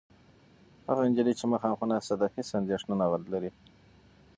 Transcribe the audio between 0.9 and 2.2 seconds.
نجلۍ چې مخامخ ناسته